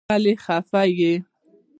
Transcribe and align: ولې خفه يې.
ولې 0.09 0.33
خفه 0.43 0.81
يې. 0.99 1.13